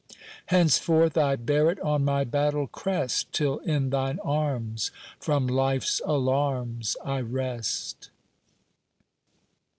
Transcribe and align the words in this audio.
Henceforth 0.47 1.15
I 1.15 1.35
bear 1.35 1.69
it 1.69 1.79
on 1.79 2.03
my 2.03 2.23
battle 2.23 2.65
crest, 2.65 3.31
Till 3.31 3.59
in 3.59 3.91
thine 3.91 4.17
arms 4.23 4.89
from 5.19 5.45
life's 5.45 6.01
alarms 6.03 6.97
I 7.05 7.21
rest. 7.21 8.09